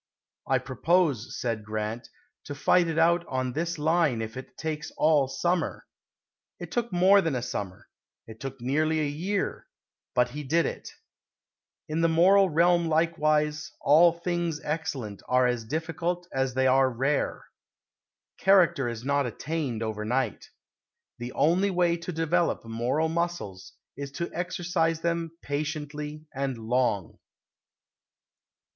"I 0.47 0.57
propose," 0.57 1.39
said 1.39 1.63
Grant, 1.63 2.09
"to 2.45 2.55
fight 2.55 2.87
it 2.87 2.97
out 2.97 3.23
on 3.27 3.53
this 3.53 3.77
line 3.77 4.19
if 4.23 4.35
it 4.35 4.57
takes 4.57 4.91
all 4.97 5.27
summer." 5.27 5.85
It 6.57 6.71
took 6.71 6.91
more 6.91 7.21
than 7.21 7.35
a 7.35 7.43
summer; 7.43 7.87
it 8.25 8.39
took 8.39 8.59
nearly 8.59 8.99
a 8.99 9.05
year 9.07 9.67
but 10.15 10.29
he 10.31 10.41
did 10.43 10.65
it. 10.65 10.89
In 11.87 12.01
the 12.01 12.07
moral 12.09 12.49
realm 12.49 12.87
likewise, 12.87 13.73
"All 13.79 14.11
things 14.11 14.59
excellent 14.63 15.21
are 15.27 15.45
as 15.45 15.65
difficult 15.65 16.27
as 16.33 16.55
they 16.55 16.65
are 16.65 16.89
rare." 16.89 17.45
Character 18.39 18.89
is 18.89 19.03
not 19.05 19.27
attained 19.27 19.83
over 19.83 20.03
night. 20.03 20.47
The 21.19 21.31
only 21.33 21.69
way 21.69 21.95
to 21.97 22.11
develop 22.11 22.65
moral 22.65 23.07
muscles 23.07 23.73
is 23.95 24.11
to 24.13 24.31
exercise 24.33 25.01
them 25.01 25.37
patiently 25.43 26.25
and 26.33 26.57
long. 26.57 27.19